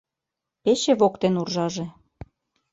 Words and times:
Пече 0.63 0.93
воктен 0.99 1.35
уржаже 1.41 1.85